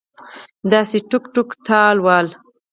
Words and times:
داسې 0.71 0.97
ټوک 1.09 1.23
ټوک 1.33 1.49
تال 1.65 1.95
ول 2.05 2.27